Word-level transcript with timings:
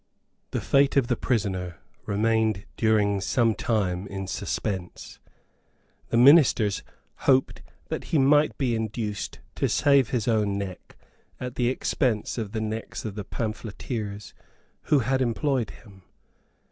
The 0.49 0.61
fate 0.61 0.97
of 0.97 1.09
the 1.09 1.15
prisoner 1.15 1.77
remained 2.07 2.65
during 2.75 3.21
sometime 3.21 4.07
in 4.07 4.25
suspense. 4.25 5.19
The 6.09 6.17
Ministers 6.17 6.81
hoped 7.29 7.61
that 7.89 8.05
he 8.05 8.17
might 8.17 8.57
be 8.57 8.73
induced 8.75 9.41
to 9.53 9.69
save 9.69 10.09
his 10.09 10.27
own 10.27 10.57
neck 10.57 10.97
at 11.39 11.53
the 11.53 11.69
expense 11.69 12.39
of 12.39 12.51
the 12.51 12.61
necks 12.61 13.05
of 13.05 13.13
the 13.13 13.23
pamphleteers 13.23 14.33
who 14.85 15.01
had 15.01 15.21
employed 15.21 15.69
him. 15.69 16.01